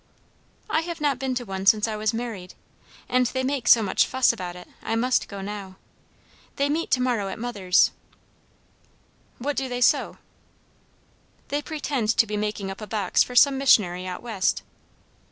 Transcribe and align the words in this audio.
"I 0.67 0.81
have 0.81 0.99
not 0.99 1.19
been 1.19 1.37
once 1.45 1.69
since 1.69 1.87
I 1.87 1.95
was 1.95 2.11
married. 2.11 2.55
And 3.07 3.27
they 3.27 3.43
make 3.43 3.67
so 3.67 3.83
much 3.83 4.07
fuss 4.07 4.33
about 4.33 4.55
it, 4.55 4.67
I 4.81 4.95
must 4.95 5.27
go 5.27 5.41
now. 5.41 5.75
They 6.55 6.69
meet 6.69 6.89
to 6.93 7.01
morrow 7.03 7.27
at 7.27 7.37
mother's." 7.37 7.91
"What 9.37 9.55
do 9.55 9.69
they 9.69 9.79
sew?" 9.81 10.17
"They 11.49 11.61
pretend 11.61 12.17
to 12.17 12.25
be 12.25 12.35
making 12.35 12.71
up 12.71 12.81
a 12.81 12.87
box 12.87 13.21
for 13.21 13.35
some 13.35 13.59
missionary 13.59 14.07
out 14.07 14.23
west." 14.23 14.63